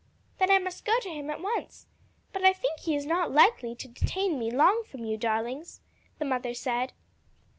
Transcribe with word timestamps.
"Then 0.39 0.49
I 0.49 0.57
must 0.57 0.83
go 0.83 0.99
to 1.01 1.09
him 1.09 1.29
at 1.29 1.41
once. 1.43 1.85
But 2.33 2.43
I 2.43 2.53
think 2.53 2.79
he 2.79 2.95
is 2.95 3.05
not 3.05 3.31
likely 3.31 3.75
to 3.75 3.87
detain 3.87 4.39
me 4.39 4.49
long 4.49 4.77
away 4.79 4.87
from 4.87 5.05
you, 5.05 5.15
darlings," 5.15 5.79
the 6.17 6.25
mother 6.25 6.55
said. 6.55 6.93